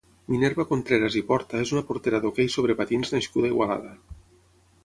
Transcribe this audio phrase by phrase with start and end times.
[0.35, 3.97] Minerva Contreras i Porta és una portera d'hoquei sobre patins nascuda a Igualada.